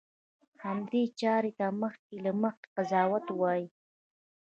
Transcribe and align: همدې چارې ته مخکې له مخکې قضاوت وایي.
همدې 0.63 1.03
چارې 1.21 1.51
ته 1.59 1.65
مخکې 1.81 2.15
له 2.25 2.31
مخکې 2.41 2.67
قضاوت 2.75 3.25
وایي. 3.33 3.67